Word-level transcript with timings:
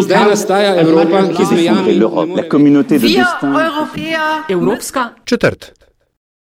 Zdaj 0.00 0.24
nastaja 0.30 0.74
Evropa, 0.74 1.22
ki 1.36 1.44
z 1.44 1.50
mejami 1.52 2.00
La 2.36 2.42
communauté 2.42 2.98
de 2.98 3.06
Wir 3.06 3.22
destin. 3.22 3.48
Europäer 3.48 4.20
Evropska 4.48 5.12
četrt. 5.24 5.72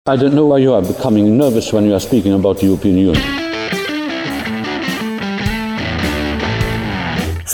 I 0.07 0.17
don't 0.17 0.33
know 0.33 0.53
why 0.53 0.63
you 0.63 0.73
are 0.73 0.85
becoming 0.85 1.37
nervous 1.37 1.73
when 1.73 1.85
you 1.85 1.93
are 1.93 1.99
speaking 1.99 2.33
about 2.33 2.59
the 2.59 2.65
European 2.65 2.97
Union. 2.97 3.44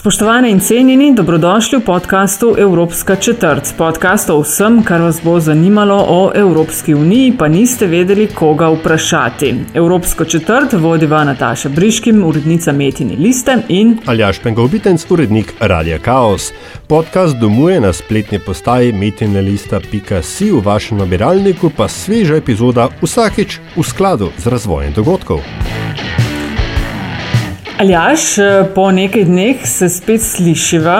Spoštovane 0.01 0.49
in 0.51 0.59
cenjeni, 0.59 1.13
dobrodošli 1.15 1.77
v 1.77 1.81
podkastu 1.85 2.55
Evropska 2.57 3.15
četrt. 3.15 3.73
Podcast 3.77 4.29
o 4.29 4.39
vsem, 4.41 4.79
kar 4.83 5.01
vas 5.01 5.19
bo 5.23 5.39
zanimalo 5.39 6.05
o 6.09 6.31
Evropski 6.35 6.93
uniji, 6.93 7.35
pa 7.37 7.47
niste 7.47 7.87
vedeli, 7.87 8.27
koga 8.27 8.69
vprašati. 8.69 9.55
Evropsko 9.73 10.25
četrt 10.25 10.73
vodiva 10.73 11.23
Nataša 11.23 11.69
Briškim, 11.69 12.23
urednica 12.25 12.71
Metine 12.71 13.15
liste 13.15 13.57
in 13.69 13.97
Aljaš 14.05 14.39
Pengovitenc, 14.39 15.05
urednik 15.09 15.53
Radia 15.59 15.99
Chaos. 15.99 16.51
Podcast 16.87 17.35
domuje 17.37 17.79
na 17.81 17.93
spletni 17.93 18.39
postaji 18.39 18.93
metinalista.si 18.93 20.51
v 20.51 20.61
vašem 20.65 20.97
nabiralniku, 20.97 21.69
pa 21.77 21.87
sveža 21.87 22.35
epizoda 22.41 22.89
vsakeč 23.01 23.59
v 23.77 23.83
skladu 23.83 24.31
z 24.37 24.47
razvojem 24.47 24.93
dogodkov. 24.93 25.45
Aljaš, 27.81 28.21
po 28.75 28.91
nekaj 28.91 29.23
dneh 29.23 29.55
se 29.65 29.89
spet 29.89 30.21
slišiva. 30.21 30.99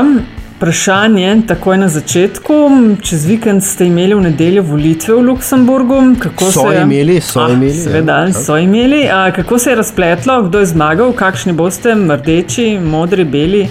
Vprašanje 0.55 1.41
takoj 1.47 1.77
na 1.77 1.87
začetku. 1.87 2.53
Čez 3.01 3.25
vikend 3.25 3.61
ste 3.63 3.85
imeli 3.85 4.15
v 4.15 4.21
nedeljo 4.21 4.63
volitve 4.63 5.13
v 5.15 5.21
Luksemburgu. 5.21 5.99
Kako 6.19 6.45
So 6.45 6.61
se 6.61 6.75
je- 6.75 6.81
imeli, 6.81 7.21
so 7.21 7.39
Ah, 7.39 7.49
imeli, 7.49 7.67
ja. 7.69 7.83
Seveda, 7.83 8.33
so 8.35 8.57
imeli. 8.57 9.09
A, 9.09 9.31
kako 9.31 9.59
se 9.59 9.69
je 9.69 9.75
razpletlo, 9.75 10.41
kdo 10.43 10.59
je 10.59 10.65
zmagal, 10.65 11.13
kakšni 11.13 11.53
boste, 11.53 11.93
rdeči, 11.93 12.79
modri, 12.79 13.23
beli? 13.25 13.67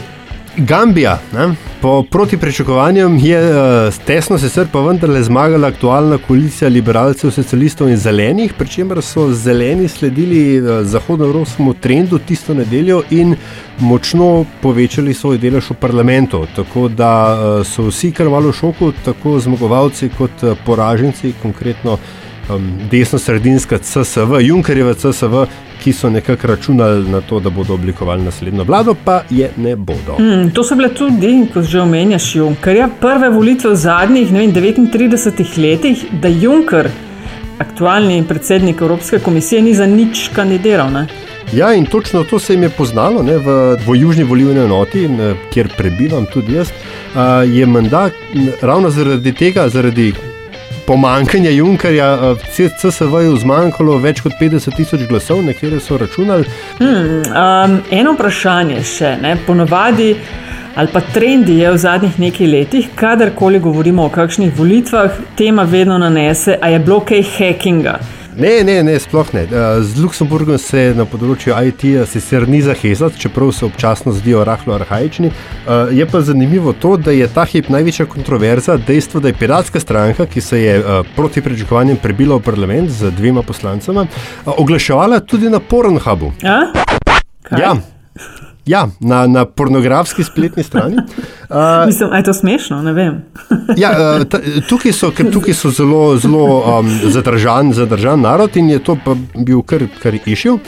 Gambija, 0.57 1.19
ne? 1.33 1.55
Po 1.83 2.03
proti 2.11 2.37
pričakovanjem 2.37 3.19
je 3.19 3.51
uh, 3.51 3.95
tesno 4.07 4.39
sicer 4.39 4.67
pa 4.73 4.81
vendarle 4.81 5.23
zmagala 5.23 5.69
aktualna 5.69 6.19
koalicija 6.19 6.69
liberalcev, 6.69 7.31
socialistov 7.31 7.89
in 7.89 7.97
zelenih, 7.97 8.53
pri 8.59 8.69
čemer 8.69 9.03
so 9.03 9.33
zeleni 9.33 9.89
sledili 9.89 10.61
uh, 10.61 10.87
zahodnoevropskemu 10.87 11.75
trendu 11.75 12.19
tisto 12.19 12.55
nedeljo 12.55 13.03
in 13.11 13.37
močno 13.79 14.45
povečali 14.63 15.15
svoj 15.15 15.39
delež 15.39 15.71
v 15.71 15.75
parlamentu. 15.81 16.47
Tako 16.57 16.89
da 16.89 17.13
uh, 17.35 17.67
so 17.67 17.89
vsi 17.89 18.13
kar 18.13 18.29
malo 18.29 18.51
v 18.51 18.59
šoku, 18.61 18.93
tako 19.05 19.39
zmagovalci 19.41 20.11
kot 20.19 20.43
uh, 20.43 20.59
poraženci, 20.67 21.33
konkretno 21.43 21.99
um, 22.55 22.71
desno-sredinska 22.91 23.79
CSV, 23.79 24.41
Junkerjeva 24.41 24.95
CSV, 24.95 25.45
ki 25.83 25.93
so 25.93 26.11
nekako 26.11 26.47
računali 26.47 27.09
na 27.09 27.21
to, 27.21 27.41
da 27.41 27.51
bodo 27.51 27.75
oblikovali 27.75 28.23
naslednjo 28.23 28.65
vlado, 28.65 28.95
pa 29.05 29.23
je 29.31 29.51
ne 29.57 29.77
bodo. 29.77 30.17
Hmm, 30.19 30.51
to 30.51 30.65
so 30.65 30.77
bile 30.77 30.95
tudi, 30.95 31.47
kot 31.55 31.65
že 31.65 31.81
omenjaš, 31.81 32.35
Junkerja, 32.37 32.89
prve 33.01 33.31
volitve 33.31 33.71
v 33.71 33.77
zadnjih 33.77 34.33
vem, 34.33 34.53
39 34.53 35.59
letih, 35.59 36.05
da 36.13 36.29
Junker, 36.29 36.91
aktualni 37.59 38.25
predsednik 38.29 38.81
Evropske 38.81 39.19
komisije, 39.19 39.63
ni 39.63 39.75
za 39.75 39.87
nič 39.87 40.29
kandidiral. 40.35 40.93
Ne? 40.93 41.07
Ja, 41.53 41.75
in 41.75 41.87
točno 41.87 42.25
to 42.25 42.39
se 42.39 42.53
jim 42.53 42.63
je 42.63 42.69
poznalo 42.69 43.23
ne, 43.23 43.39
v, 43.39 43.77
v 43.87 43.97
južni 43.97 44.25
volilni 44.25 44.61
enoti, 44.61 45.05
n- 45.05 45.35
kjer 45.53 45.69
prebivam 45.77 46.27
tudi 46.33 46.55
jaz. 46.55 46.71
A, 47.15 47.43
je 47.43 47.67
menda 47.67 48.11
ravno 48.63 48.91
zaradi 48.91 49.33
tega, 49.33 49.69
zaradi 49.69 50.13
pomankanja 50.91 51.51
Junkerja, 51.51 52.35
CSV-ju 52.51 53.37
zmanjkalo 53.39 54.01
več 54.03 54.25
kot 54.25 54.35
50 54.41 54.75
tisoč 54.75 55.05
glasov, 55.07 55.45
nekje 55.47 55.79
so 55.79 55.99
računali. 56.01 56.49
Um, 56.83 57.77
eno 57.95 58.17
vprašanje 58.17 58.83
še, 58.83 59.13
ne, 59.23 59.37
ponovadi. 59.47 60.15
Ali 60.75 60.91
pa 60.91 61.03
trendi 61.15 61.61
je 61.61 61.71
v 61.71 61.79
zadnjih 61.83 62.19
nekaj 62.23 62.47
letih, 62.47 62.89
kadarkoli 62.99 63.59
govorimo 63.63 64.07
o 64.07 64.11
kakšnih 64.11 64.51
volitvah, 64.57 65.19
tema 65.39 65.63
vedno 65.63 65.99
nanese, 65.99 66.59
a 66.59 66.71
je 66.75 66.79
bilo 66.83 67.01
kaj 67.07 67.23
hackinga. 67.37 67.99
Ne, 68.37 68.65
ne, 68.65 68.83
ne, 68.83 68.99
sploh 68.99 69.27
ne. 69.35 69.41
Eh, 69.43 69.83
Z 69.83 69.99
Luksemburgom 69.99 70.59
se 70.59 70.93
na 70.97 71.05
področju 71.05 71.51
IT-ja 71.67 72.07
sicer 72.07 72.47
ni 72.49 72.61
zahezati, 72.63 73.19
čeprav 73.19 73.51
se 73.53 73.65
občasno 73.67 74.13
zdijo 74.13 74.45
rahlo 74.45 74.75
arhajični. 74.75 75.31
Eh, 75.31 75.95
Je 75.99 76.07
pa 76.07 76.21
zanimivo 76.21 76.73
to, 76.73 76.97
da 76.97 77.11
je 77.11 77.27
ta 77.29 77.45
hip 77.45 77.69
največja 77.69 78.07
kontroverza 78.07 78.77
dejstvo, 78.77 79.21
da 79.21 79.29
je 79.29 79.35
piratska 79.35 79.81
stranka, 79.81 80.27
ki 80.27 80.41
se 80.41 80.63
je 80.63 80.79
eh, 80.79 81.03
proti 81.17 81.43
pričakovanjem 81.43 81.97
prebila 81.97 82.37
v 82.37 82.43
parlament 82.43 82.91
z 82.91 83.11
dvema 83.11 83.43
poslancema, 83.43 84.07
oglaševala 84.47 85.21
tudi 85.21 85.51
na 85.51 85.61
Pornhubu. 85.61 86.33
A? 86.45 86.71
Kaj? 87.43 87.61
Ja. 87.61 87.75
Ja, 88.67 88.89
na, 89.01 89.27
na 89.27 89.45
pornografski 89.45 90.25
spletni 90.25 90.63
strani. 90.63 90.97
Uh, 91.51 91.87
Mislim, 91.87 92.13
a 92.13 92.17
je 92.17 92.23
to 92.23 92.33
smešno, 92.35 92.83
ne 92.83 92.93
vem. 92.93 93.15
Ja, 93.77 93.91
eh, 93.91 94.25
ta, 94.25 94.39
tukaj, 94.69 94.93
so, 94.93 95.11
tukaj 95.33 95.55
so 95.55 95.71
zelo, 95.75 96.17
zelo 96.17 96.79
um, 96.79 96.91
zadržan, 97.11 97.73
zadržan 97.73 98.21
narod 98.21 98.57
in 98.57 98.69
je 98.71 98.79
to 98.79 98.95
bil 99.35 99.63
kar, 99.67 99.83
kar 100.03 100.15
išil. 100.27 100.61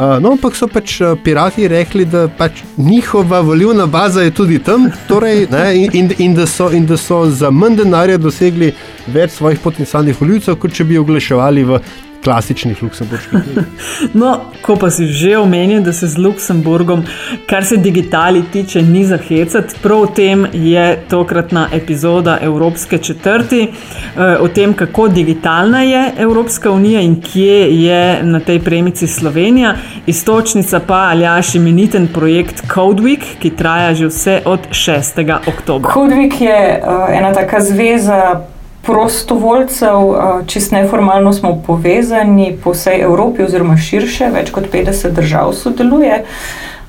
Uh, 0.00 0.16
no, 0.22 0.32
ampak 0.32 0.56
so 0.56 0.64
pač 0.64 1.00
eh, 1.04 1.12
pirati 1.24 1.68
rekli, 1.68 2.06
da 2.08 2.24
pač 2.38 2.62
njihova 2.78 3.40
volilna 3.44 3.84
baza 3.86 4.22
je 4.22 4.30
tudi 4.30 4.58
tam, 4.64 4.88
torej, 5.08 5.44
ne, 5.50 5.64
in, 5.76 5.90
in, 5.92 6.12
in, 6.18 6.34
da 6.34 6.46
so, 6.46 6.70
in 6.72 6.86
da 6.86 6.96
so 6.96 7.26
za 7.26 7.50
manj 7.50 7.82
denarja 7.82 8.16
dosegli 8.16 8.72
več 9.12 9.36
svojih 9.36 9.60
potencialnih 9.60 10.16
voljivcev, 10.20 10.56
kot 10.56 10.72
če 10.72 10.88
bi 10.88 10.98
oglaševali 10.98 11.66
v 11.68 11.82
klasičnih 12.24 12.82
luksemburških. 12.82 13.40
No, 14.20 14.40
ko 14.62 14.76
pa 14.76 14.90
si 14.90 15.06
že 15.06 15.38
omenil, 15.38 15.82
da 15.82 15.92
se 15.92 16.06
z 16.06 16.18
Luksemburgom, 16.18 17.04
kar 17.46 17.64
se 17.64 17.76
digitali 17.76 18.42
tiče, 18.52 18.82
ni 18.82 19.04
za 19.04 19.16
hecati, 19.16 19.74
prav 19.82 20.00
o 20.00 20.06
tem 20.06 20.46
je 20.52 21.02
tokratna 21.08 21.68
epizoda 21.72 22.38
Evropske 22.42 22.98
četrti, 22.98 23.62
eh, 23.62 24.36
o 24.40 24.48
tem, 24.48 24.74
kako 24.74 25.08
digitalna 25.08 25.82
je 25.82 26.12
Evropska 26.18 26.70
unija 26.70 27.00
in 27.00 27.20
kje 27.22 27.82
je 27.84 28.22
na 28.22 28.40
tej 28.40 28.58
premici 28.60 29.06
Slovenija. 29.06 29.74
Istočnica 30.06 30.80
pa 30.86 30.94
aljaš 30.94 31.54
imeniten 31.54 32.08
projekt 32.14 32.62
CodeWeek, 32.74 33.24
ki 33.38 33.50
traja 33.50 33.94
že 33.94 34.06
vse 34.06 34.40
od 34.44 34.60
6. 34.70 35.38
oktobra. 35.46 35.90
Hudvik 35.92 36.40
je 36.40 36.82
uh, 36.82 37.16
ena 37.18 37.32
taka 37.34 37.60
zveza 37.60 38.40
prostovoljcev, 38.82 40.08
uh, 40.08 40.16
čist 40.46 40.72
neformalno 40.72 41.32
smo 41.32 41.62
povezani 41.66 42.56
po 42.64 42.72
vsej 42.72 43.02
Evropi, 43.02 43.42
oziroma 43.42 43.76
širše, 43.76 44.30
več 44.34 44.50
kot 44.50 44.70
50 44.72 45.14
držav 45.16 45.52
sodeluje. 45.52 46.22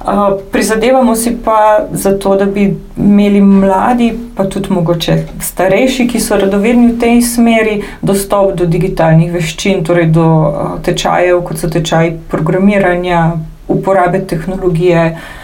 Uh, 0.02 0.40
prizadevamo 0.52 1.16
si 1.16 1.36
pa 1.46 1.86
za 1.92 2.16
to, 2.20 2.36
da 2.36 2.46
bi 2.46 2.78
imeli 2.98 3.42
mladi, 3.42 4.14
pa 4.38 4.48
tudi 4.50 4.74
mogoče 4.74 5.18
starejši, 5.42 6.08
ki 6.08 6.20
so 6.20 6.40
radovedni 6.42 6.94
v 6.94 7.00
tej 7.00 7.22
smeri, 7.22 7.76
dostop 8.02 8.56
do 8.58 8.66
digitalnih 8.66 9.34
veščin, 9.34 9.84
torej 9.86 10.10
do 10.16 10.26
uh, 10.26 10.74
tečajev, 10.82 11.44
kot 11.46 11.62
so 11.62 11.70
tečaji 11.70 12.16
programiranja, 12.32 13.28
uporabe 13.68 14.24
tehnologije, 14.28 15.06
uh, 15.12 15.41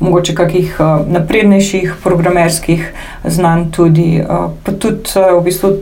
mogoče 0.00 0.34
kakih 0.34 0.76
uh, 0.80 1.06
naprednejših 1.12 1.94
programerskih 2.04 2.92
znanj, 3.24 3.70
tudi, 3.70 4.22
uh, 4.22 4.50
pa 4.64 4.72
tudi 4.72 5.10
v 5.38 5.44
bistvu 5.44 5.72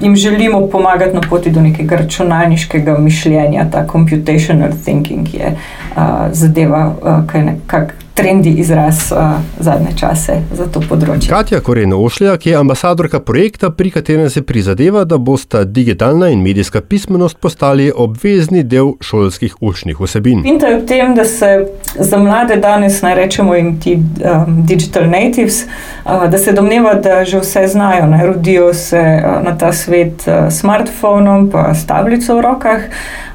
jim 0.00 0.16
želimo 0.16 0.66
pomagati 0.66 1.14
na 1.14 1.20
poti 1.20 1.50
do 1.50 1.60
nekega 1.60 1.96
računalniškega 1.96 2.98
mišljenja. 2.98 3.66
Ta 3.72 3.86
computational 3.86 4.70
thinking 4.84 5.34
je 5.34 5.56
uh, 5.96 6.02
zadeva, 6.32 6.94
uh, 7.02 7.26
ki 7.30 7.38
je 7.38 7.44
nekako 7.44 8.01
trendi 8.14 8.50
izraz 8.50 9.12
uh, 9.12 9.18
zadnje 9.58 9.92
čase 9.96 10.38
za 10.52 10.66
to 10.72 10.80
področje. 10.88 11.30
Katja 11.30 11.60
Korena 11.60 11.96
Ošljak 11.96 12.46
je 12.46 12.56
ambasadorka 12.56 13.20
projekta, 13.20 13.70
pri 13.70 13.90
katerem 13.90 14.30
se 14.30 14.42
prizadeva, 14.42 15.04
da 15.04 15.18
bosta 15.18 15.64
digitalna 15.64 16.28
in 16.32 16.42
medijska 16.42 16.80
pismenost 16.80 17.38
postali 17.40 17.90
obvezni 17.94 18.62
del 18.64 18.94
šolskih 19.00 19.56
učnih 19.60 20.00
vsebin. 20.00 20.42
Pinta 20.46 20.72
je 20.72 20.80
v 20.80 20.86
tem, 20.88 21.14
da 21.14 21.24
se 21.28 21.52
za 21.98 22.20
mlade 22.20 22.56
danes, 22.56 23.02
naj 23.02 23.16
rečemo 23.20 23.54
jim 23.54 23.74
ti 23.80 23.98
um, 23.98 24.60
digital 24.66 25.08
natives, 25.10 25.62
uh, 26.04 26.26
da 26.30 26.38
se 26.38 26.52
domneva, 26.56 26.94
da 26.94 27.22
že 27.24 27.40
vse 27.42 27.66
znajo, 27.72 28.06
ne 28.12 28.26
rodijo 28.26 28.72
se 28.74 29.00
uh, 29.00 29.40
na 29.44 29.56
ta 29.58 29.72
svet 29.72 30.26
uh, 30.26 30.48
s 30.48 30.62
smartphonom, 30.62 31.50
pa 31.50 31.74
s 31.74 31.86
tablico 31.86 32.36
v 32.36 32.40
rokah, 32.40 32.82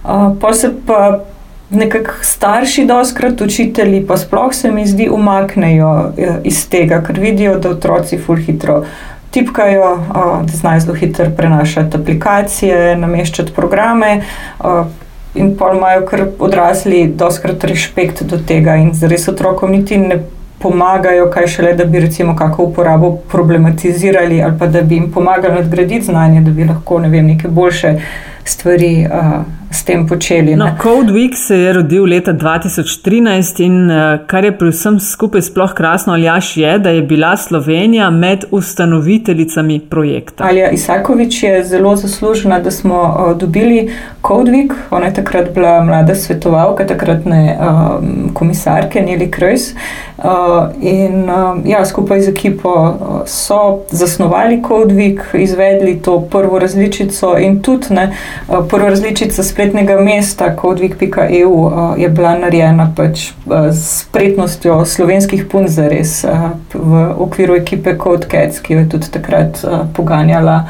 uh, 0.03 0.31
pa 0.41 0.53
se 0.53 0.71
pa 0.85 1.19
nekako 1.69 2.13
starši, 2.21 2.85
doskrat 2.85 3.41
učitelji, 3.41 4.05
pa 4.07 4.17
sploh 4.17 4.53
se 4.53 4.71
mi 4.71 4.87
zdi, 4.87 5.09
umaknejo 5.11 5.91
uh, 5.91 6.35
iz 6.43 6.69
tega, 6.69 7.01
ker 7.03 7.19
vidijo, 7.19 7.57
da 7.59 7.69
otroci 7.69 8.17
ful 8.17 8.35
hitro. 8.35 8.83
Tipkajo, 9.31 9.89
da 10.43 10.53
znajo 10.53 10.79
zelo 10.79 10.93
hitro 10.95 11.25
prenašati 11.37 11.97
aplikacije, 11.97 12.95
nameščati 12.95 13.51
programe, 13.51 14.21
in 15.35 15.51
pa 15.57 15.73
imajo 15.75 16.05
kar 16.05 16.23
odrasli, 16.39 17.07
doskrat 17.07 17.63
respekt 17.63 18.23
do 18.23 18.39
tega, 18.47 18.75
in 18.75 18.93
res 19.09 19.27
otrokom 19.27 19.71
niti 19.71 19.97
ne 19.97 20.21
pomagajo, 20.59 21.29
kaj 21.33 21.47
šele, 21.47 21.73
da 21.73 21.85
bi 21.85 21.99
recimo 21.99 22.35
kako 22.35 22.63
uporabo 22.63 23.11
problematizirali 23.31 24.41
ali 24.41 24.59
pa 24.59 24.67
da 24.67 24.81
bi 24.81 24.95
jim 24.95 25.11
pomagali 25.11 25.55
nadgraditi 25.55 26.05
znanje, 26.05 26.41
da 26.41 26.51
bi 26.51 26.65
lahko 26.65 26.99
ne 26.99 27.09
vem, 27.09 27.27
neke 27.27 27.47
boljše 27.47 27.99
stvari 28.45 29.05
uh, 29.05 29.41
s 29.77 29.83
tem 29.85 30.07
počeli. 30.07 30.55
No, 30.55 30.69
Code 30.81 31.13
Week 31.13 31.35
se 31.35 31.57
je 31.59 31.73
rodil 31.73 32.03
leta 32.03 32.33
2013 32.33 33.63
in 33.65 33.77
kar 34.27 34.45
je 34.45 34.51
pri 34.57 34.71
vsem 34.73 34.99
skupaj 34.99 35.41
sploh 35.41 35.73
krasno, 35.73 36.13
Aljaš, 36.13 36.57
je, 36.57 36.79
da 36.79 36.89
je 36.89 37.01
bila 37.01 37.37
Slovenija 37.37 38.09
med 38.09 38.45
ustanoviteljicami 38.51 39.79
projekta. 39.79 40.43
Alja 40.43 40.69
Isakovič 40.69 41.43
je 41.43 41.63
zelo 41.63 41.95
zaslužena, 41.95 42.59
da 42.59 42.71
smo 42.71 43.01
uh, 43.01 43.37
dobili 43.37 43.91
Code 44.27 44.51
Week. 44.51 44.73
Ona 44.91 45.05
je 45.05 45.13
takrat 45.13 45.53
bila 45.53 45.83
mlada 45.83 46.15
svetovalka, 46.15 46.87
takratne 46.87 47.57
um, 47.59 48.33
komisarke 48.33 49.01
Neli 49.01 49.31
Krojs. 49.31 49.73
Uh, 50.17 50.23
in 50.81 51.29
uh, 51.29 51.57
ja, 51.65 51.85
skupaj 51.85 52.21
z 52.21 52.29
ekipo 52.29 52.69
uh, 52.69 53.21
so 53.25 53.79
zasnovali 53.91 54.63
Code 54.67 54.95
Week, 54.95 55.21
izvedli 55.33 56.01
to 56.01 56.21
prvo 56.21 56.59
različico 56.59 57.37
in 57.37 57.61
tudi 57.61 57.85
ne, 57.89 58.15
uh, 58.47 58.65
prva 58.69 58.89
različica 58.89 59.43
spletnega 59.67 60.01
mesta 60.01 60.55
codewik.eu 60.55 61.51
uh, 61.51 61.99
je 61.99 62.09
bila 62.09 62.37
narejena 62.39 62.93
pač, 62.95 63.31
uh, 63.45 63.67
s 63.71 64.07
spretnostjo 64.07 64.85
slovenskih 64.85 65.43
punc 65.51 65.69
zares 65.69 66.23
uh, 66.23 66.55
v 66.73 67.01
okviru 67.17 67.57
ekipe 67.59 67.97
CodeCats, 67.97 68.61
ki 68.63 68.73
jo 68.73 68.79
je 68.79 68.89
tudi 68.89 69.11
takrat 69.11 69.59
uh, 69.63 69.83
poganjala. 69.95 70.63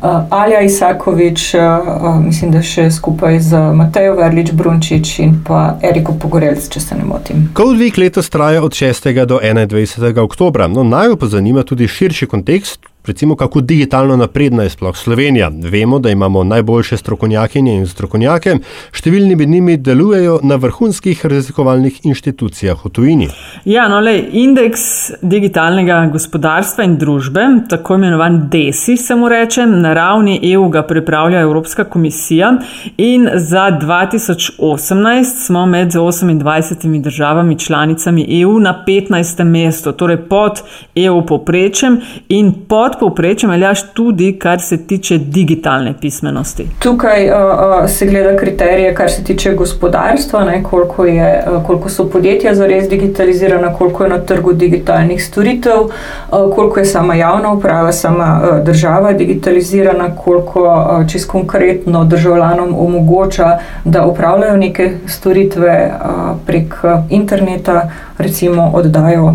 Uh, 0.00 0.30
Alja 0.30 0.60
Isakovič, 0.60 1.54
uh, 1.58 2.20
mislim, 2.22 2.52
da 2.54 2.62
še 2.62 2.86
skupaj 2.90 3.40
z 3.40 3.58
Matejo 3.74 4.14
Verlič 4.16 4.54
Brunčič 4.54 5.18
in 5.20 5.34
pa 5.44 5.74
Eriko 5.82 6.14
Pogorelc, 6.14 6.70
če 6.70 6.80
se 6.80 6.94
ne 6.94 7.04
motim. 7.04 7.48
Code 7.56 7.82
Week 7.82 7.98
letos 7.98 8.30
traja 8.30 8.62
od 8.62 8.72
6. 8.72 9.10
do 9.26 9.40
21. 9.42 10.22
oktobra. 10.22 10.70
No, 10.70 10.86
naj 10.86 11.10
jo 11.10 11.18
pa 11.18 11.26
zanima 11.26 11.66
tudi 11.66 11.88
širši 11.90 12.30
kontekst, 12.30 12.89
Recimo, 13.06 13.36
kako 13.36 13.60
digitalno 13.60 14.16
napredna 14.16 14.62
je 14.62 14.70
sploh 14.70 14.96
Slovenija. 14.96 15.50
Vemo, 15.62 15.98
da 15.98 16.10
imamo 16.10 16.44
najboljše 16.44 16.96
strokovnjakinje 16.96 17.74
in 17.74 17.86
strokovnjake, 17.86 18.58
številni 18.92 19.36
med 19.40 19.48
njimi 19.48 19.76
delujejo 19.80 20.34
na 20.44 20.58
vrhunskih 20.60 21.22
raziskovalnih 21.26 22.02
inštitucijah 22.04 22.84
v 22.84 22.90
tujini. 22.92 23.28
Ja, 23.64 23.86
no, 23.88 24.02
le, 24.04 24.12
indeks 24.42 24.82
digitalnega 25.22 26.02
gospodarstva 26.12 26.84
in 26.84 26.98
družbe, 27.00 27.46
tako 27.72 27.96
imenovan 27.96 28.36
DESI, 28.52 28.98
se 29.00 29.16
mu 29.16 29.32
reče, 29.32 29.64
na 29.66 29.94
ravni 29.96 30.36
EU 30.52 30.68
ga 30.68 30.82
pripravlja 30.84 31.40
Evropska 31.40 31.84
komisija 31.88 32.52
in 32.96 33.28
za 33.34 33.64
2018 33.80 35.46
smo 35.46 35.64
med 35.66 35.88
28 35.96 37.00
državami 37.02 37.58
članicami 37.58 38.26
EU 38.42 38.58
na 38.60 38.76
15. 38.86 39.44
mestu, 39.44 39.92
torej 39.92 40.20
pod 40.28 40.60
EU 40.94 41.24
poprečjem 41.26 42.00
in 42.28 42.52
pod 42.68 42.89
pod 42.98 43.10
povprečjem, 43.10 43.50
až 43.50 43.82
tudi, 43.94 44.32
kar 44.38 44.60
se 44.60 44.76
tiče 44.86 45.18
digitalne 45.18 45.94
pismenosti? 46.00 46.66
Tukaj 46.78 47.28
uh, 47.30 47.34
uh, 47.34 47.88
se 47.90 48.06
gleda 48.06 48.36
kriterije, 48.36 48.94
kar 48.94 49.10
se 49.10 49.24
tiče 49.24 49.54
gospodarstva, 49.54 50.44
ne, 50.44 50.62
koliko, 50.62 51.04
je, 51.04 51.44
uh, 51.46 51.66
koliko 51.66 51.88
so 51.88 52.08
podjetja 52.08 52.54
zares 52.54 52.88
digitalizirana, 52.88 53.74
koliko 53.74 54.04
je 54.04 54.10
na 54.10 54.18
trgu 54.18 54.52
digitalnih 54.52 55.24
storitev, 55.24 55.80
uh, 55.80 56.54
koliko 56.54 56.80
je 56.80 56.84
sama 56.84 57.14
javna 57.14 57.52
uprava, 57.52 57.92
sama 57.92 58.40
uh, 58.42 58.64
država 58.64 59.12
digitalizirana, 59.12 60.16
koliko 60.16 60.62
uh, 60.62 61.08
čez 61.08 61.26
konkretno 61.26 62.04
državljanom 62.04 62.74
omogoča, 62.78 63.58
da 63.84 64.06
upravljajo 64.06 64.56
neke 64.56 64.90
storitve 65.06 65.92
uh, 65.92 66.36
prek 66.46 66.74
interneta 67.10 67.90
recimo 68.20 68.70
oddajo 68.74 69.24
uh, 69.24 69.34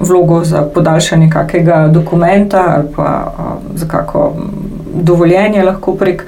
vlogo 0.00 0.44
za 0.44 0.62
podaljšanje 0.74 1.30
kakega 1.30 1.88
dokumenta 1.88 2.64
ali 2.76 2.86
pa 2.96 3.32
uh, 3.38 3.78
za 3.78 3.86
kako 3.86 4.32
dovoljenje 4.94 5.62
lahko 5.62 5.94
prek 5.94 6.26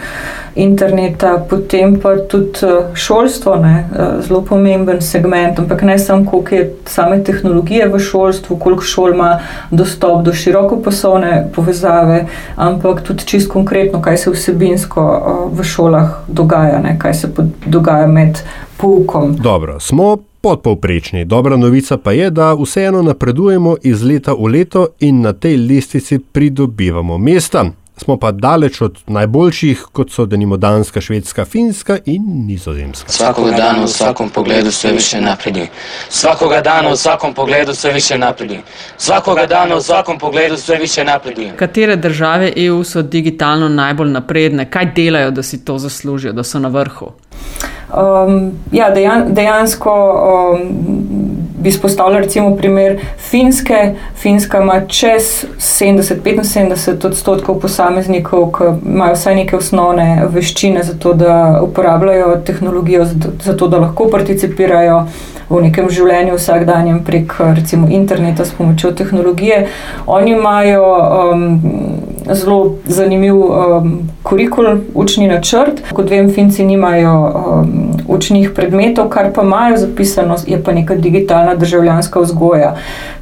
interneta, 0.54 1.38
potem 1.50 1.96
pa 2.00 2.16
tudi 2.28 2.58
šolstvo, 2.94 3.56
ne, 3.56 3.88
zelo 4.20 4.42
pomemben 4.44 5.00
segment, 5.00 5.58
ampak 5.58 5.82
ne 5.82 5.98
samo 5.98 6.30
koliko 6.30 6.54
je 6.54 6.74
same 6.86 7.22
tehnologije 7.24 7.88
v 7.88 7.98
šolstvu, 7.98 8.56
koliko 8.58 8.82
šol 8.82 9.14
ima 9.14 9.38
dostop 9.70 10.22
do 10.24 10.32
širokopasovne 10.32 11.48
povezave, 11.54 12.26
ampak 12.56 13.00
tudi 13.02 13.24
čist 13.24 13.52
konkretno, 13.52 14.02
kaj 14.02 14.16
se 14.16 14.30
vsebinsko 14.30 15.06
v 15.52 15.64
šolah 15.64 16.10
dogaja, 16.28 16.82
ne, 16.84 16.98
kaj 16.98 17.14
se 17.14 17.32
dogaja 17.66 18.06
med 18.06 18.38
poukom. 18.76 19.36
Dobro, 19.36 19.80
smo 19.80 20.16
podpovprečni. 20.42 21.24
Dobra 21.24 21.56
novica 21.56 21.96
pa 21.96 22.12
je, 22.12 22.30
da 22.30 22.54
vseeno 22.54 23.02
napredujemo 23.02 23.76
iz 23.82 24.02
leta 24.02 24.32
v 24.32 24.46
leto 24.46 24.88
in 25.00 25.20
na 25.20 25.32
tej 25.32 25.56
listici 25.56 26.18
pridobivamo 26.18 27.18
mesta. 27.18 27.64
Smo 27.96 28.16
pa 28.16 28.32
daleč 28.32 28.80
od 28.80 28.98
najboljših, 29.06 29.82
kot 29.92 30.10
so 30.10 30.24
denimo 30.26 30.56
Danska, 30.56 31.00
Švedska, 31.00 31.44
Finska 31.44 31.98
in 32.04 32.22
Nizozemska. 32.46 33.08
Vsakoga 33.08 33.50
dana 33.50 33.82
v 33.82 33.84
vsakem 33.84 34.30
pogledu 34.30 34.68
vse 34.68 34.92
više 34.92 35.20
napreduje. 35.20 35.68
Vsakoga 36.08 36.60
dana 36.60 36.88
v 36.88 36.92
vsakem 36.92 37.34
pogledu 37.34 37.72
vse 37.72 37.92
više 37.92 38.18
napreduje. 38.18 38.62
Vsakoga 38.98 39.46
dana 39.46 39.74
v 39.74 39.78
vsakem 39.78 40.18
pogledu 40.18 40.54
vse 40.54 40.76
više 40.80 41.04
napreduje. 41.04 41.52
Katere 41.56 41.96
države 41.96 42.52
EU 42.56 42.84
so 42.84 43.02
digitalno 43.02 43.68
najbolj 43.68 44.10
napredne? 44.10 44.70
Kaj 44.70 44.92
delajo, 44.96 45.30
da 45.30 45.42
si 45.42 45.64
to 45.64 45.78
zaslužijo, 45.78 46.32
da 46.32 46.44
so 46.44 46.58
na 46.58 46.68
vrhu? 46.68 47.12
Um, 47.92 48.52
ja, 48.72 48.90
dejan, 48.90 49.34
dejansko 49.34 49.92
um, 50.54 50.60
bi 51.62 51.68
izpostavila 51.68 52.18
recimo 52.18 52.56
primer 52.56 53.00
Finske. 53.18 53.94
Finska 54.16 54.62
ima 54.62 54.80
čez 54.88 55.44
70-75 55.58 57.06
odstotkov 57.06 57.60
posameznikov, 57.60 58.52
ki 58.52 58.70
imajo 58.86 59.14
vsaj 59.14 59.36
neke 59.36 59.56
osnovne 59.56 60.24
veščine 60.32 60.82
za 60.82 60.94
to, 60.98 61.12
da 61.14 61.60
uporabljajo 61.62 62.36
tehnologijo, 62.46 63.04
za 63.42 63.56
to, 63.56 63.68
da 63.68 63.78
lahko 63.78 64.08
participirajo 64.10 65.04
v 65.50 65.60
nekem 65.66 65.90
življenju 65.90 66.38
vsakdanjem 66.38 67.02
prek 67.04 67.34
recimo 67.54 67.88
interneta 67.90 68.44
s 68.44 68.56
pomočjo 68.56 68.92
tehnologije. 68.96 69.66
Oni 70.06 70.32
imajo 70.32 70.86
um, 70.96 71.60
zelo 72.30 72.76
zanimiv 72.86 73.36
um, 73.36 74.08
kurikul, 74.22 74.66
učni 74.94 75.28
načrt. 75.28 75.82
Kot 75.92 76.10
vem, 76.10 76.30
Finci 76.30 76.64
nimajo 76.64 77.14
um, 77.34 77.92
učnih 78.08 78.50
predmetov, 78.54 79.08
kar 79.08 79.32
pa 79.32 79.42
imajo 79.42 79.76
zapisano, 79.76 80.36
je 80.46 80.62
pa 80.64 80.72
neka 80.72 80.94
digitalna 80.94 81.54
državljanska 81.54 82.20
vzgoja, 82.20 82.74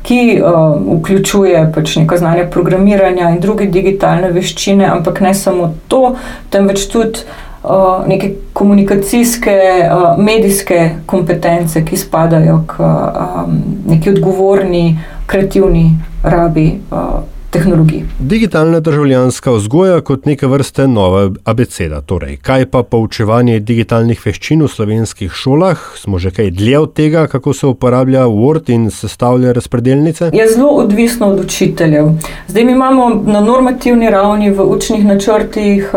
ki 0.02 0.43
um, 0.43 0.99
vključuje 0.99 1.73
pač 1.75 1.97
neko 1.97 2.17
znanje 2.17 2.47
programiranja 2.50 3.31
in 3.31 3.41
druge 3.41 3.67
digitalne 3.67 4.31
veščine, 4.31 4.87
ampak 4.87 5.20
ne 5.20 5.35
samo 5.35 5.75
to, 5.88 6.14
temveč 6.50 6.88
tudi. 6.93 7.26
Uh, 7.61 8.06
neke 8.08 8.31
komunikacijske, 8.53 9.53
uh, 9.93 10.25
medijske 10.25 10.91
kompetence, 11.06 11.82
ki 11.85 11.96
spadajo 11.96 12.62
k 12.67 12.81
um, 12.81 13.58
neki 13.87 14.11
odgovorni, 14.11 14.99
kreativni 15.26 15.91
rabi 16.25 16.81
uh, 16.91 17.20
tehnologij. 17.50 18.05
Digitalna 18.19 18.81
državljanska 18.81 19.51
vzgoja 19.51 20.01
kot 20.01 20.27
neke 20.27 20.46
vrste 20.46 20.86
nova 20.89 21.31
abeceda. 21.44 22.01
Torej, 22.01 22.36
kaj 22.36 22.67
pa 22.70 22.82
poučevanje 22.82 23.60
digitalnih 23.60 24.20
veščin 24.27 24.63
v 24.63 24.69
slovenskih 24.69 25.32
šolah? 25.32 25.79
Smo 25.98 26.19
že 26.19 26.31
kaj 26.31 26.51
dlje 26.51 26.79
od 26.79 26.93
tega, 26.94 27.27
kako 27.27 27.53
se 27.53 27.67
uporablja 27.67 28.25
Word 28.27 28.70
in 28.70 28.91
sestavlja 28.91 29.53
razpredelnice? 29.53 30.31
Je 30.32 30.46
zelo 30.53 30.70
odvisno 30.70 31.27
od 31.27 31.41
učiteljev. 31.44 32.08
Zdaj 32.48 32.65
mi 32.65 32.72
imamo 32.72 33.22
na 33.27 33.41
normativni 33.41 34.10
ravni 34.10 34.51
v 34.51 34.63
učnih 34.63 35.05
načrtih 35.05 35.91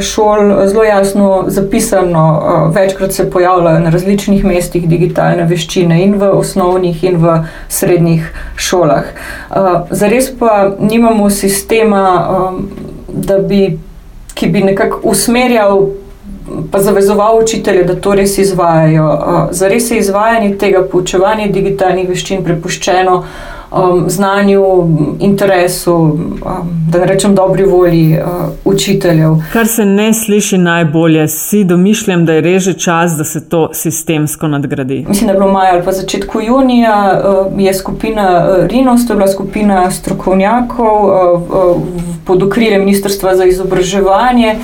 šol 0.00 0.66
zelo 0.66 0.84
jasno 0.84 1.44
zapisano, 1.46 2.70
večkrat 2.74 3.12
se 3.12 3.30
pojavljajo 3.30 3.80
na 3.80 3.90
različnih 3.90 4.44
mestih 4.44 4.88
digitalne 4.88 5.44
veščine 5.44 6.02
in 6.04 6.14
v 6.20 6.30
osnovnih 6.36 7.04
in 7.04 7.16
v 7.16 7.38
srednjih 7.68 8.32
šolah. 8.56 9.04
Zares 9.90 10.30
pa 10.38 10.65
nimamo 10.80 11.30
sistema, 11.30 12.28
um, 12.30 12.68
bi, 13.48 13.78
ki 14.34 14.46
bi 14.46 14.60
nekako 14.60 15.00
usmerjal. 15.02 15.86
Pa 16.70 16.78
zavezoval 16.78 17.40
učitelje, 17.42 17.82
da 17.84 17.96
to 18.00 18.14
res 18.14 18.38
izvajajo. 18.38 19.06
Uh, 19.06 19.40
za 19.50 19.68
res 19.68 19.90
je 19.90 19.98
izvajanje 19.98 20.54
tega 20.58 20.84
poučevanja 20.92 21.48
digitalnih 21.52 22.08
veščin 22.08 22.44
prepuščeno 22.44 23.16
uh, 23.16 23.55
um, 23.76 24.04
znanju, 24.10 24.64
interesu, 25.20 25.94
um, 25.94 26.40
da 26.90 26.98
ne 26.98 27.06
rečem 27.06 27.34
dobri 27.34 27.64
volji 27.64 28.18
uh, 28.18 28.48
učiteljev. 28.64 29.30
Kar 29.52 29.66
se 29.66 29.84
ne 29.84 30.14
sliši 30.14 30.58
najbolje, 30.58 31.28
si 31.28 31.64
domišljam, 31.64 32.26
da 32.26 32.32
je 32.32 32.40
reže 32.40 32.72
čas, 32.72 33.12
da 33.12 33.24
se 33.24 33.48
to 33.48 33.68
sistemsko 33.72 34.48
nadgradi. 34.48 35.04
Mislim, 35.08 35.26
da 35.26 35.32
je 35.32 35.38
bilo 35.38 35.52
maja 35.52 35.72
ali 35.72 35.84
pa 35.84 35.92
začetku 35.92 36.40
junija, 36.40 37.22
uh, 37.24 37.60
je 37.60 37.74
skupina 37.74 38.46
uh, 38.48 38.66
Rinos, 38.66 39.06
to 39.06 39.12
je 39.12 39.16
bila 39.16 39.28
skupina 39.28 39.90
strokovnjakov 39.90 41.04
uh, 41.04 41.42
uh, 41.42 41.82
pod 42.24 42.42
okriljem 42.42 42.80
Ministrstva 42.80 43.36
za 43.36 43.44
izobraževanje, 43.44 44.56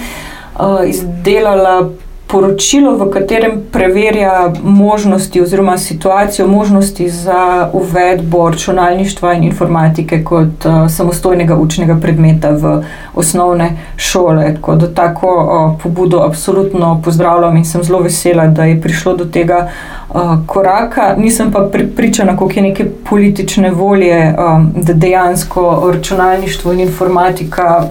uh, 0.58 0.88
izdelala 0.88 1.90
poročilo, 2.32 2.96
v 2.96 3.10
katerem 3.10 3.60
preverja 3.72 4.52
možnosti 4.62 5.40
oziroma 5.40 5.78
situacijo 5.78 6.46
možnosti 6.48 7.08
za 7.10 7.70
uvedbo 7.72 8.48
računalništva 8.50 9.34
in 9.34 9.44
informatike 9.44 10.24
kot 10.24 10.64
uh, 10.64 10.90
samostojnega 10.90 11.56
učnega 11.56 11.96
predmeta 12.00 12.50
v 12.50 12.82
osnovne 13.14 13.70
šole. 13.96 14.54
Tako 14.54 14.74
da 14.74 14.94
tako 14.94 15.28
uh, 15.28 15.82
pobudo 15.82 16.18
absolutno 16.18 17.00
pozdravljam 17.04 17.56
in 17.56 17.64
sem 17.64 17.84
zelo 17.84 18.00
vesela, 18.00 18.46
da 18.46 18.64
je 18.64 18.80
prišlo 18.80 19.16
do 19.16 19.24
tega 19.24 19.68
uh, 20.08 20.16
koraka. 20.46 21.14
Nisem 21.18 21.52
pa 21.52 21.68
pripričana, 21.72 22.36
koliko 22.36 22.58
je 22.58 22.62
neke 22.62 22.86
politične 23.10 23.70
volje, 23.70 24.34
um, 24.38 24.72
da 24.76 24.92
dejansko 24.92 25.92
računalništvo 25.94 26.72
in 26.72 26.80
informatika 26.80 27.84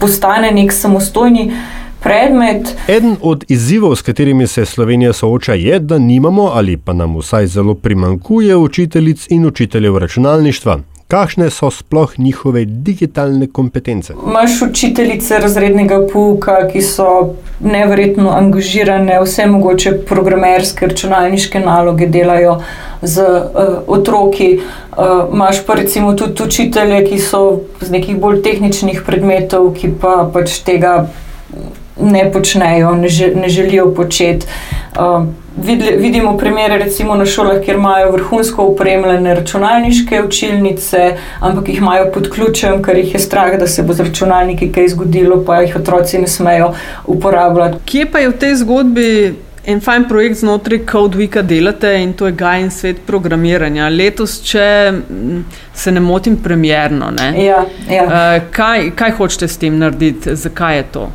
postane 0.00 0.50
nek 0.50 0.72
samostojni 0.72 1.52
predmet. 2.02 2.76
Eden 2.88 3.16
od 3.22 3.44
izzivov, 3.48 3.96
s 3.96 4.02
katerimi 4.02 4.46
se 4.46 4.64
Slovenija 4.66 5.12
sooča, 5.12 5.54
je, 5.54 5.78
da 5.78 5.98
nimamo 5.98 6.50
ali 6.54 6.76
pa 6.76 6.92
nam 6.92 7.16
vsaj 7.18 7.46
zelo 7.46 7.74
primankuje 7.74 8.56
učiteljic 8.56 9.26
in 9.30 9.46
učiteljev 9.46 9.98
računalništva. 9.98 10.80
Kakšne 11.10 11.50
so 11.50 11.70
sploh 11.70 12.12
njihove 12.18 12.64
digitalne 12.64 13.46
kompetence? 13.46 14.14
Imáš 14.26 14.62
učiteljice 14.70 15.38
razrednega 15.38 16.06
pouka, 16.12 16.68
ki 16.72 16.82
so 16.82 17.34
nevrjetno 17.60 18.30
angažirane, 18.30 19.16
vse 19.24 19.46
mogoče 19.46 19.92
programerske, 20.06 20.86
računalniške 20.86 21.60
naloge 21.60 22.06
delajo 22.06 22.60
z 23.02 23.22
uh, 23.22 23.82
otroki. 23.86 24.60
Imáš 25.32 25.58
uh, 25.58 25.66
pa 25.66 25.74
recimo 25.74 26.12
tudi 26.12 26.42
učitelje, 26.42 27.02
ki 27.08 27.18
so 27.18 27.42
z 27.80 27.90
nekih 27.90 28.20
bolj 28.20 28.42
tehničnih 28.46 29.02
predmetov, 29.06 29.72
ki 29.74 29.90
pa 30.00 30.30
pač 30.32 30.60
tega 30.62 31.08
ne 32.02 32.32
počnejo, 32.32 32.94
ne, 32.94 33.08
že, 33.08 33.34
ne 33.34 33.48
želijo 33.48 33.94
početi. 33.94 34.46
Uh, 34.96 35.26
vidimo 35.98 36.36
primere, 36.36 36.78
recimo 36.78 37.14
na 37.14 37.26
šolah, 37.26 37.60
kjer 37.64 37.76
imajo 37.76 38.12
vrhunsko 38.12 38.64
upremljene 38.64 39.34
računalniške 39.34 40.22
učilnice, 40.22 41.16
ampak 41.40 41.68
jih 41.68 41.78
imajo 41.78 42.10
pod 42.14 42.30
ključem, 42.30 42.82
ker 42.82 42.98
jih 42.98 43.14
je 43.14 43.20
strah, 43.20 43.58
da 43.58 43.66
se 43.66 43.82
bo 43.82 43.92
z 43.92 44.00
računalniki 44.00 44.72
kaj 44.72 44.88
zgodilo, 44.88 45.44
pa 45.46 45.60
jih 45.60 45.76
otroci 45.76 46.18
ne 46.18 46.28
smejo 46.28 46.72
uporabljati. 47.06 47.78
Kje 47.84 48.10
pa 48.12 48.18
je 48.18 48.28
v 48.28 48.38
tej 48.38 48.54
zgodbi? 48.54 49.34
En 49.64 49.80
fajn 49.80 50.04
projekt 50.08 50.38
znotraj 50.40 50.78
CodeWeeka 50.88 51.42
delate 51.42 51.92
in 52.02 52.12
to 52.12 52.26
je 52.26 52.32
Gajen 52.32 52.70
svet 52.70 53.02
programiranja. 53.06 53.88
Letos, 53.88 54.38
če 54.40 54.92
se 55.74 55.92
ne 55.92 56.00
motim, 56.00 56.38
premjerno. 56.40 57.10
Ne? 57.10 57.44
Ja, 57.44 57.64
ja. 57.90 58.04
Uh, 58.04 58.48
kaj, 58.50 58.90
kaj 58.96 59.12
hočete 59.18 59.48
s 59.48 59.60
tem 59.60 59.76
narediti, 59.78 60.36
zakaj 60.36 60.76
je 60.76 60.86
to? 60.92 61.10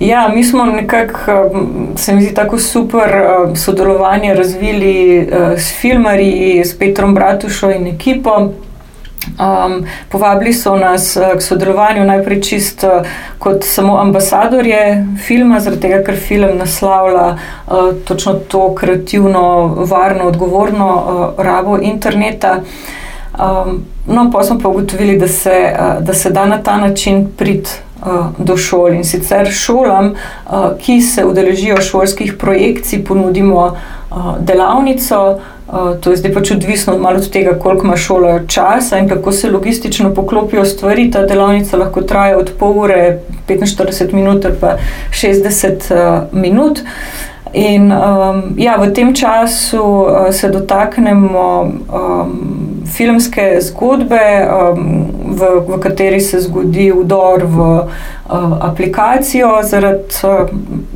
Ja, 0.00 0.28
mi 0.34 0.44
smo 0.44 0.64
nekako, 0.64 1.50
se 1.96 2.14
mi 2.14 2.22
zdi, 2.22 2.34
tako 2.34 2.58
super 2.58 3.12
sodelovanje 3.56 4.34
razvili 4.34 5.28
s 5.56 5.72
filmarji, 5.80 6.64
s 6.64 6.78
Petrom 6.78 7.14
Bratušo 7.14 7.70
in 7.70 7.86
ekipo. 7.86 8.52
Um, 9.20 9.84
povabili 10.08 10.52
so 10.52 10.76
nas 10.76 11.16
k 11.36 11.42
sodelovanju 11.42 12.04
najprej 12.04 12.40
čist 12.42 12.84
kot 13.38 13.64
samo 13.64 13.98
ambasadorje 14.00 15.06
filma, 15.26 15.60
zaradi 15.60 15.82
tega, 15.82 15.98
ker 16.04 16.16
film 16.16 16.56
naslavlja 16.58 17.26
uh, 17.34 17.90
točno 18.04 18.34
to 18.48 18.74
kreativno, 18.74 19.44
varno, 19.90 20.24
odgovorno 20.24 20.88
uh, 20.94 21.44
rabo 21.44 21.78
interneta. 21.82 22.60
Um, 23.40 23.84
no, 24.06 24.30
pa 24.32 24.42
smo 24.42 24.58
pa 24.58 24.68
ugotovili, 24.68 25.18
da 25.18 25.28
se, 25.28 25.72
uh, 25.72 26.02
da 26.04 26.14
se 26.14 26.30
da 26.30 26.46
na 26.46 26.62
ta 26.62 26.76
način 26.76 27.28
priti 27.36 27.70
uh, 28.02 28.26
do 28.38 28.56
šol. 28.56 28.92
In 28.92 29.04
sicer 29.04 29.52
šolam, 29.52 30.14
uh, 30.14 30.52
ki 30.78 31.00
se 31.00 31.24
udeležijo 31.24 31.80
šolskih 31.80 32.34
projekcij, 32.38 33.04
ponudimo 33.04 33.66
uh, 33.66 34.36
delavnico. 34.40 35.40
Uh, 35.72 36.00
to 36.00 36.10
je 36.10 36.16
zdaj 36.16 36.32
pač 36.34 36.50
odvisno 36.50 36.96
od 37.08 37.30
tega, 37.30 37.54
koliko 37.58 37.86
ima 37.86 37.96
šola 37.96 38.40
časa 38.46 38.98
in 38.98 39.08
kako 39.08 39.32
se 39.32 39.50
logistično 39.50 40.14
poklopijo 40.14 40.64
stvari. 40.64 41.10
Ta 41.10 41.26
delavnica 41.26 41.76
lahko 41.76 42.02
traja 42.02 42.38
od 42.38 42.50
pol 42.58 42.78
ure, 42.78 43.18
45 43.48 44.12
minut 44.12 44.46
pa 44.60 44.76
60 45.12 45.92
uh, 45.94 46.22
minut. 46.32 46.80
In 47.52 47.92
um, 47.92 48.54
ja, 48.56 48.76
v 48.78 48.92
tem 48.94 49.14
času 49.14 49.82
uh, 49.82 50.30
se 50.30 50.48
dotaknemo 50.48 51.62
um, 51.62 52.82
filmske 52.86 53.58
zgodbe, 53.60 54.46
um, 54.46 55.06
v, 55.34 55.48
v 55.66 55.80
kateri 55.80 56.20
se 56.20 56.40
zgodi 56.40 56.92
vdor 56.94 57.42
v 57.44 57.58
uh, 57.58 57.86
aplikacijo 58.60 59.62
zaradi 59.62 60.22
uh, 60.22 60.46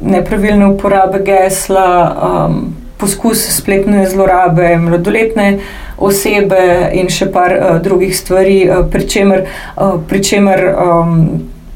nepravilne 0.02 0.66
uporabe 0.66 1.19
gesla, 1.26 1.90
um, 2.23 2.83
poskus 3.04 3.42
spletne 3.56 4.06
zlorabe 4.08 4.78
mladoletne 4.80 5.58
osebe 6.00 6.88
in 6.96 7.11
še 7.12 7.28
par 7.32 7.52
uh, 7.52 7.66
drugih 7.84 8.16
stvari, 8.16 8.62
uh, 8.64 8.87
pri 8.88 9.04
čemer, 9.08 9.42
uh, 9.76 9.99
pri 10.08 10.23
čemer 10.25 10.62
um, 10.73 11.18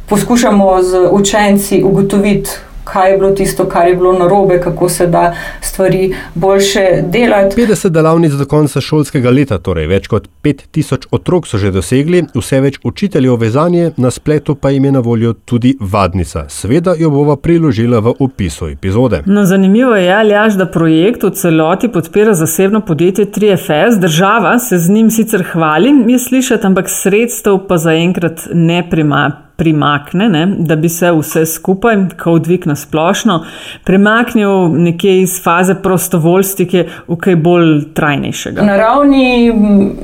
poskušamo 0.08 0.70
z 0.82 1.04
učenci 1.12 1.82
ugotoviti, 1.84 2.56
kaj 2.92 3.10
je 3.10 3.18
bilo 3.18 3.30
tisto, 3.30 3.68
kar 3.68 3.88
je 3.88 3.96
bilo 3.96 4.12
narobe, 4.12 4.60
kako 4.60 4.88
se 4.88 5.06
da 5.06 5.34
stvari 5.60 6.14
boljše 6.34 7.02
delati. 7.02 7.56
50 7.56 7.88
delavnic 7.88 8.32
do 8.32 8.44
konca 8.44 8.80
šolskega 8.80 9.30
leta, 9.30 9.58
torej 9.58 9.86
več 9.86 10.08
kot 10.08 10.28
5000 10.44 11.08
otrok 11.10 11.46
so 11.46 11.58
že 11.58 11.72
dosegli, 11.74 12.24
vse 12.34 12.60
več 12.60 12.78
učiteljev 12.84 13.36
vezanje, 13.40 13.92
na 13.96 14.10
spletu 14.10 14.54
pa 14.54 14.70
jim 14.70 14.84
je 14.84 14.92
na 14.92 15.00
voljo 15.04 15.32
tudi 15.44 15.74
vadnica. 15.80 16.44
Sveda 16.48 16.94
jo 16.98 17.10
bova 17.10 17.36
priložila 17.36 18.00
v 18.04 18.14
opisu 18.18 18.68
epizode. 18.72 19.22
No, 19.26 19.44
zanimivo 19.44 19.96
je, 19.96 20.12
Aljaš, 20.14 20.58
da 20.58 20.68
projekt 20.70 21.22
v 21.22 21.30
celoti 21.30 21.92
podpira 21.92 22.34
zasebno 22.34 22.80
podjetje 22.80 23.26
3FS, 23.26 24.00
država 24.00 24.58
se 24.58 24.78
z 24.78 24.90
njim 24.90 25.10
sicer 25.10 25.44
hvali, 25.52 25.92
je 26.08 26.18
slišati, 26.18 26.66
ampak 26.66 26.90
sredstev 26.90 27.60
pa 27.68 27.78
zaenkrat 27.78 28.48
ne 28.54 28.82
prima 28.90 29.47
primakne, 29.58 30.28
ne, 30.28 30.46
da 30.58 30.76
bi 30.76 30.88
se 30.88 31.10
vse 31.12 31.46
skupaj, 31.46 31.96
kot 32.22 32.42
dvig 32.46 32.66
na 32.66 32.76
splošno, 32.76 33.40
premaknil 33.84 34.68
nekje 34.78 35.16
iz 35.22 35.34
faze 35.42 35.74
prostovoljstva 35.82 36.84
v 37.08 37.16
kaj 37.18 37.36
bolj 37.42 37.72
trajnejšega. 37.94 38.62
Na 38.62 38.76
ravni 38.78 39.50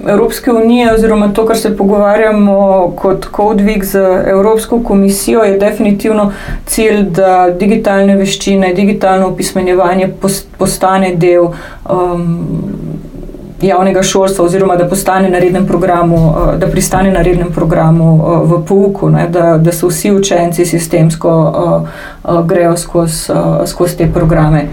Evropske 0.08 0.52
unije, 0.52 0.92
oziroma 0.94 1.28
to, 1.32 1.46
kar 1.46 1.56
se 1.56 1.76
pogovarjamo 1.76 2.56
kot 2.98 3.26
kodvig 3.30 3.84
z 3.84 4.02
Evropsko 4.26 4.82
komisijo, 4.82 5.42
je 5.46 5.58
definitivno 5.58 6.32
cilj, 6.66 7.04
da 7.14 7.50
digitalne 7.60 8.16
veščine, 8.16 8.72
digitalno 8.74 9.28
opismenjevanje 9.28 10.10
postane 10.58 11.14
del. 11.14 11.46
Um, 11.90 12.83
javnega 13.66 14.02
šolstva, 14.02 14.44
oziroma 14.44 14.76
da 14.76 14.88
postane 14.88 15.30
na 15.30 15.38
rednem 15.38 15.66
programu, 15.66 16.34
eh, 16.36 16.58
da 16.58 16.66
pristane 16.66 17.10
na 17.10 17.22
rednem 17.22 17.52
programu 17.52 18.14
eh, 18.16 18.46
v 18.46 18.64
pouku, 18.68 19.10
ne, 19.10 19.28
da, 19.28 19.58
da 19.58 19.72
so 19.72 19.88
vsi 19.88 20.12
učenci 20.12 20.64
sistemsko 20.66 21.30
uh, 22.24 22.46
grejo 22.46 22.76
skozi 22.76 23.32
skoz 23.66 23.96
te 23.96 24.08
programe. 24.12 24.68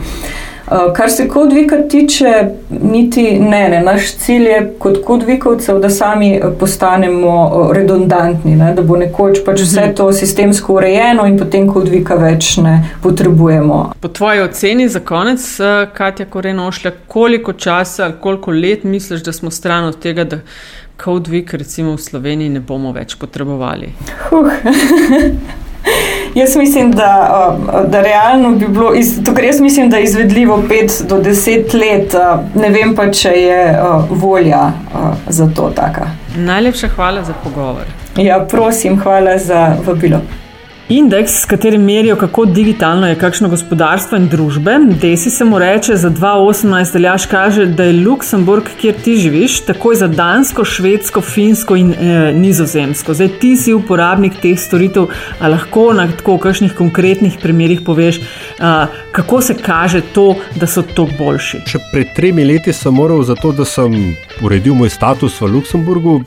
Uh, 0.71 0.93
kar 0.93 1.09
se 1.11 1.27
kodvika 1.27 1.77
tiče, 1.89 2.49
niti 2.69 3.39
ne, 3.39 3.69
ne. 3.69 3.81
Naš 3.83 4.13
cilj 4.15 4.45
je 4.45 4.73
kot 4.79 4.97
kodvikovcev, 5.05 5.79
da 5.79 5.89
sami 5.89 6.41
postanemo 6.59 7.69
redundantni, 7.73 8.55
ne, 8.55 8.73
da 8.75 8.81
bo 8.81 8.95
nekoč 8.97 9.41
pač 9.45 9.59
vse 9.65 9.81
mhm. 9.81 9.95
to 9.95 10.13
sistemsko 10.13 10.77
urejeno 10.79 11.25
in 11.27 11.35
potem 11.39 11.67
kodvika 11.67 12.15
več 12.15 12.55
ne 12.63 12.77
potrebujemo. 13.03 13.81
Po 13.99 14.07
tvoji 14.07 14.41
oceni 14.41 14.87
za 14.89 14.99
konec, 14.99 15.43
Katja 15.93 16.25
Korenošlja, 16.25 16.91
koliko 17.07 17.53
časa 17.53 18.05
ali 18.05 18.13
koliko 18.21 18.51
let 18.51 18.83
misliš, 18.83 19.23
da 19.23 19.33
smo 19.33 19.51
stran 19.51 19.85
od 19.91 19.99
tega, 19.99 20.23
da 20.23 20.39
kodvik 21.03 21.53
recimo 21.53 21.97
v 21.97 22.01
Sloveniji 22.01 22.49
ne 22.49 22.59
bomo 22.59 22.93
več 22.95 23.17
potrebovali? 23.19 23.91
Huh. 24.29 24.47
Jaz 26.35 26.55
mislim, 26.55 26.91
da, 26.91 27.57
da 27.87 28.01
realno 28.01 28.51
bi 28.51 28.67
bilo, 28.67 28.91
tukaj 29.25 29.45
jaz 29.45 29.59
mislim, 29.61 29.89
da 29.89 29.97
je 29.97 30.03
izvedljivo 30.03 30.63
5 30.69 31.07
do 31.07 31.15
10 31.15 31.79
let, 31.79 32.15
ne 32.55 32.69
vem 32.69 32.95
pa, 32.95 33.11
če 33.11 33.29
je 33.29 33.79
volja 34.09 34.71
za 35.27 35.49
to 35.55 35.71
taka. 35.75 36.07
Najlepša 36.35 36.87
hvala 36.87 37.23
za 37.23 37.33
pogovor. 37.43 37.83
Ja, 38.17 38.45
prosim, 38.49 38.99
hvala 38.99 39.37
za 39.37 39.75
vabilo. 39.85 40.21
Indeks, 40.91 41.31
s 41.41 41.45
katerim 41.45 41.83
merijo, 41.83 42.15
kako 42.15 42.45
digitalno 42.45 43.07
je 43.07 43.15
kakšno 43.15 43.47
gospodarstvo 43.49 44.17
in 44.17 44.25
družbe, 44.27 44.73
desi 45.01 45.29
se 45.31 45.45
mu 45.45 45.59
reče 45.59 45.95
za 45.95 46.09
2018, 46.09 46.95
aljaš 46.95 47.25
kaže, 47.31 47.65
da 47.65 47.83
je 47.83 47.93
Luksemburg, 47.93 48.67
kjer 48.81 48.95
ti 49.03 49.15
živiš, 49.17 49.61
takoj 49.65 49.95
za 49.95 50.07
Dansko, 50.07 50.65
Švedsko, 50.65 51.21
Finsko 51.21 51.75
in 51.79 51.93
e, 51.93 52.33
Nizozemsko. 52.35 53.13
Zdaj 53.13 53.29
ti 53.39 53.53
si 53.57 53.73
uporabnik 53.73 54.35
teh 54.41 54.59
storitev, 54.59 55.07
a 55.39 55.47
lahko 55.47 55.93
na 55.95 56.09
tako 56.11 56.35
kakšnih 56.37 56.75
konkretnih 56.75 57.37
primerih 57.39 57.85
poveš, 57.87 58.19
a, 58.59 58.87
kako 59.15 59.41
se 59.41 59.55
kaže 59.61 60.01
to, 60.01 60.33
da 60.59 60.67
so 60.67 60.83
to 60.83 61.07
boljši. 61.17 61.61
Še 61.71 61.79
pred 61.93 62.11
tremi 62.15 62.43
leti 62.43 62.75
sem 62.75 62.93
moral 62.93 63.23
za 63.23 63.39
to, 63.39 63.53
da 63.55 63.63
sem 63.65 63.95
uredil 64.43 64.75
moj 64.75 64.91
status 64.91 65.39
v 65.39 65.53
Luksemburgu 65.55 66.19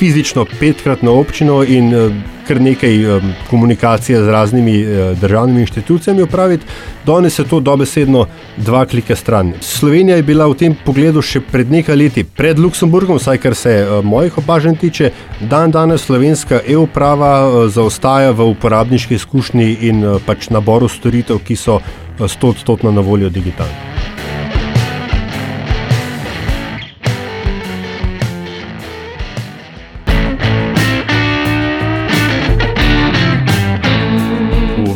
fizično 0.00 0.46
petkrat 0.60 1.02
na 1.02 1.12
občino 1.12 1.60
in 1.64 1.92
uh, 1.94 2.12
kar 2.48 2.60
nekaj 2.60 2.94
um, 3.04 3.32
komunikacije 3.50 4.22
z 4.24 4.32
raznimi 4.32 4.78
uh, 4.82 5.18
državnimi 5.20 5.60
inštitucijami 5.60 6.22
upraviti, 6.22 6.64
danes 7.06 7.38
je 7.38 7.44
to 7.44 7.60
dobesedno 7.60 8.24
dva 8.56 8.86
klika 8.86 9.16
stran. 9.16 9.52
Slovenija 9.60 10.16
je 10.16 10.22
bila 10.22 10.48
v 10.48 10.56
tem 10.56 10.76
pogledu 10.86 11.20
še 11.22 11.44
pred 11.44 11.70
nekaj 11.70 11.96
leti 11.96 12.24
pred 12.24 12.58
Luksemburgom, 12.58 13.20
vsaj 13.20 13.38
kar 13.44 13.54
se 13.54 13.76
mojih 14.02 14.38
opažanj 14.40 14.80
tiče, 14.80 15.12
dan 15.40 15.70
danes 15.70 16.08
slovenska 16.08 16.62
e-uprava 16.66 17.68
zaostaja 17.68 18.32
v 18.32 18.48
uporabniški 18.56 19.20
izkušnji 19.20 19.72
in 19.92 20.04
pač 20.26 20.48
naboru 20.48 20.88
storitev, 20.88 21.44
ki 21.44 21.56
so 21.56 21.76
uh, 21.76 22.28
stotstotno 22.28 22.92
na 22.92 23.04
voljo 23.04 23.28
digitalno. 23.28 23.99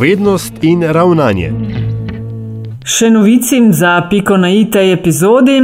Vednost 0.05 0.53
in 0.61 0.83
ravnanje. 0.93 1.47
Še 2.85 3.09
novicim 3.09 3.71
za 3.73 3.93
piko 4.11 4.37
na 4.37 4.51
i 4.53 4.67
tej 4.71 4.91
epizodi. 4.93 5.55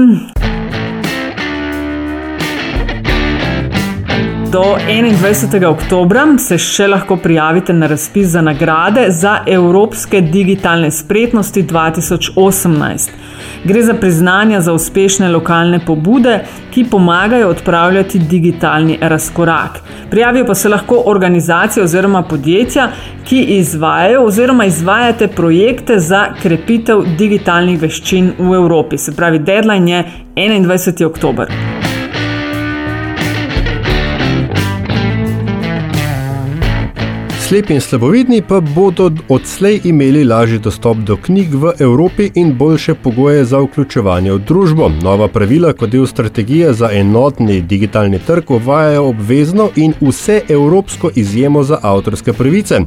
Do 4.55 4.63
21. 4.87 5.67
oktobra 5.69 6.25
se 6.41 6.57
še 6.57 6.89
lahko 6.89 7.19
prijavite 7.21 7.77
na 7.77 7.91
razpis 7.93 8.33
za 8.33 8.41
nagrade 8.41 9.11
za 9.13 9.35
Evropske 9.47 10.23
digitalne 10.33 10.89
spretnosti 10.91 11.67
2018. 11.75 13.13
Gre 13.65 13.83
za 13.83 13.95
priznanja 13.95 14.61
za 14.61 14.73
uspešne 14.73 15.29
lokalne 15.29 15.81
pobude, 15.87 16.39
ki 16.71 16.85
pomagajo 16.91 17.49
odpravljati 17.49 18.19
digitalni 18.19 18.99
razkorak. 19.01 19.81
Prijavijo 20.11 20.47
pa 20.47 20.55
se 20.55 20.69
lahko 20.69 21.03
organizacije 21.07 21.85
oziroma 21.85 22.23
podjetja, 22.23 22.89
ki 23.25 23.43
izvajajo 23.43 24.25
oziroma 24.25 24.65
izvajate 24.65 25.29
projekte 25.29 25.99
za 25.99 26.27
krepitev 26.43 27.05
digitalnih 27.19 27.81
veščin 27.81 28.33
v 28.39 28.55
Evropi. 28.55 28.99
Se 28.99 29.17
pravi, 29.17 29.39
deadline 29.39 29.93
je 29.93 30.05
21. 30.37 31.05
oktober. 31.05 31.80
Slepi 37.51 37.75
in 37.75 37.81
slabovidni 37.81 38.43
pa 38.47 38.61
bodo 38.61 39.09
odslej 39.29 39.81
imeli 39.85 40.25
lažji 40.25 40.59
dostop 40.59 40.97
do 40.97 41.17
knjig 41.17 41.55
v 41.55 41.73
Evropi 41.79 42.29
in 42.35 42.53
boljše 42.55 42.95
pogoje 42.95 43.45
za 43.45 43.59
vključevanje 43.59 44.33
v 44.33 44.39
družbo. 44.39 44.89
Nova 45.03 45.27
pravila 45.29 45.73
kot 45.73 45.91
del 45.91 46.07
strategije 46.07 46.73
za 46.73 46.91
enotni 46.93 47.61
digitalni 47.61 48.19
trg 48.27 48.51
uvajajo 48.51 49.03
obvezno 49.09 49.67
in 49.77 49.95
vse 50.01 50.41
evropsko 50.49 51.11
izjemo 51.15 51.63
za 51.63 51.79
avtorske 51.83 52.33
pravice. 52.33 52.81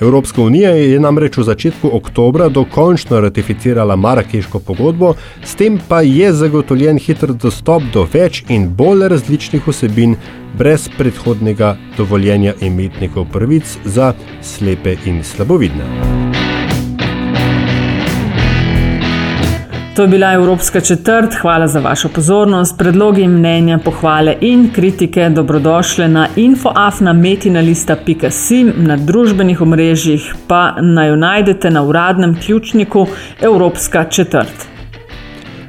Evropska 0.00 0.42
unija 0.42 0.70
je 0.70 0.98
namreč 1.00 1.38
v 1.38 1.46
začetku 1.52 1.90
oktobra 1.92 2.48
dokončno 2.48 3.20
ratificirala 3.20 3.96
Marakeško 3.96 4.58
pogodbo, 4.58 5.14
s 5.44 5.54
tem 5.54 5.78
pa 5.88 6.02
je 6.02 6.32
zagotovljen 6.32 6.98
hiter 6.98 7.32
dostop 7.32 7.82
do 7.94 8.06
več 8.12 8.42
in 8.48 8.66
bolj 8.74 9.08
različnih 9.14 9.68
vsebin 9.68 10.16
brez 10.58 10.88
predhodnega 10.98 11.76
dovoljenja 11.96 12.54
imetnikov 12.60 13.26
prvic 13.32 13.78
za 13.84 14.12
slepe 14.42 14.96
in 15.06 15.24
slabovidne. 15.24 16.18
To 19.98 20.02
je 20.02 20.08
bila 20.08 20.32
Evropska 20.32 20.80
četrt. 20.80 21.34
Hvala 21.40 21.66
za 21.66 21.80
vašo 21.80 22.08
pozornost. 22.08 22.78
Predlogi, 22.78 23.28
mnenja, 23.28 23.78
pohvale 23.84 24.36
in 24.40 24.70
kritike 24.72 25.30
dobrodošle 25.30 26.08
na 26.08 26.28
infoafnametinalista.com, 26.36 28.72
na 28.76 28.96
družbenih 28.96 29.60
omrežjih 29.60 30.34
pa 30.48 30.74
naj 30.80 31.08
jo 31.08 31.16
najdete 31.16 31.70
na 31.70 31.82
uradnem 31.82 32.40
ključniku 32.40 33.06
Evropska 33.40 34.04
četrt. 34.04 34.77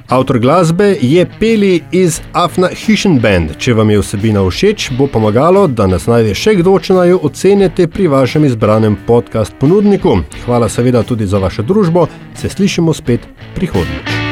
Avtor 0.09 0.39
glasbe 0.39 0.95
je 1.01 1.25
Peli 1.39 1.81
iz 1.91 2.21
Afna 2.33 2.67
Hishen 2.67 3.19
Band. 3.19 3.51
Če 3.61 3.75
vam 3.77 3.91
je 3.93 3.99
vsebina 4.01 4.41
všeč, 4.41 4.87
bo 4.97 5.05
pomagalo, 5.07 5.67
da 5.67 5.85
nas 5.85 6.07
najde 6.09 6.33
še 6.33 6.55
kdo, 6.63 6.73
če 6.81 6.95
naj 6.97 7.11
jo 7.11 7.19
ocenite 7.29 7.85
pri 7.85 8.07
vašem 8.09 8.47
izbranem 8.49 8.97
podcast 9.05 9.53
ponudniku. 9.61 10.15
Hvala 10.47 10.69
seveda 10.69 11.03
tudi 11.05 11.29
za 11.29 11.37
vašo 11.37 11.61
družbo, 11.61 12.07
se 12.33 12.49
slišimo 12.49 12.93
spet 12.97 13.29
prihodnjič. 13.53 14.28